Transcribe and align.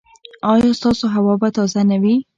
ایا 0.51 0.71
ستاسو 0.79 1.05
هوا 1.15 1.33
به 1.41 1.49
تازه 1.55 1.81
نه 1.89 1.97
وي؟ 2.01 2.15